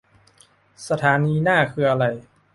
[0.87, 2.05] สถานีหน้าคืออะไร